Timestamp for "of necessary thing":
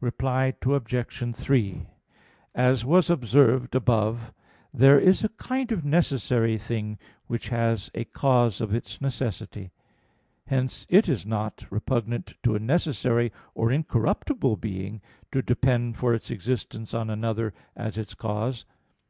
5.72-6.96